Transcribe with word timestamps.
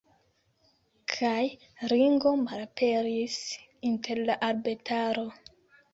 Kaj 1.13 1.43
Ringo 1.93 2.33
malaperis 2.47 3.37
inter 3.91 4.27
la 4.31 4.39
arbetaro. 4.49 5.27